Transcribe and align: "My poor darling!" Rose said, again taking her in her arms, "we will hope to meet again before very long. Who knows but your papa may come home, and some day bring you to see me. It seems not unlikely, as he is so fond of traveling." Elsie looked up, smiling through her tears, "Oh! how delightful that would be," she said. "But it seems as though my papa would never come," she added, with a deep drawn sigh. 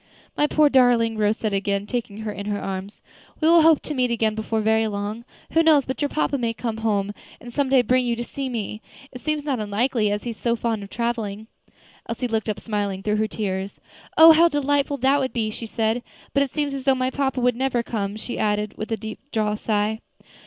"My 0.35 0.47
poor 0.47 0.67
darling!" 0.67 1.15
Rose 1.19 1.37
said, 1.37 1.53
again 1.53 1.85
taking 1.85 2.21
her 2.21 2.31
in 2.31 2.47
her 2.47 2.59
arms, 2.59 3.03
"we 3.39 3.47
will 3.47 3.61
hope 3.61 3.81
to 3.83 3.93
meet 3.93 4.09
again 4.09 4.33
before 4.33 4.59
very 4.59 4.87
long. 4.87 5.25
Who 5.51 5.61
knows 5.61 5.85
but 5.85 6.01
your 6.01 6.09
papa 6.09 6.39
may 6.39 6.55
come 6.55 6.77
home, 6.77 7.13
and 7.39 7.53
some 7.53 7.69
day 7.69 7.83
bring 7.83 8.03
you 8.07 8.15
to 8.15 8.23
see 8.23 8.49
me. 8.49 8.81
It 9.11 9.21
seems 9.21 9.43
not 9.43 9.59
unlikely, 9.59 10.09
as 10.09 10.23
he 10.23 10.31
is 10.31 10.37
so 10.37 10.55
fond 10.55 10.81
of 10.81 10.89
traveling." 10.89 11.45
Elsie 12.09 12.27
looked 12.27 12.49
up, 12.49 12.59
smiling 12.59 13.03
through 13.03 13.17
her 13.17 13.27
tears, 13.27 13.79
"Oh! 14.17 14.31
how 14.31 14.47
delightful 14.47 14.97
that 14.97 15.19
would 15.19 15.33
be," 15.33 15.51
she 15.51 15.67
said. 15.67 16.01
"But 16.33 16.41
it 16.41 16.49
seems 16.49 16.73
as 16.73 16.85
though 16.85 16.95
my 16.95 17.11
papa 17.11 17.39
would 17.39 17.55
never 17.55 17.83
come," 17.83 18.15
she 18.15 18.39
added, 18.39 18.75
with 18.79 18.91
a 18.91 18.97
deep 18.97 19.19
drawn 19.31 19.55
sigh. 19.55 19.99